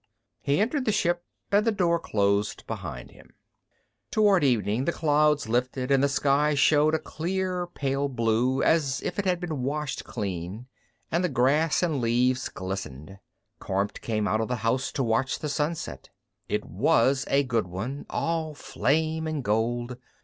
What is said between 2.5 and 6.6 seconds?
behind him. Toward evening, the clouds lifted and the sky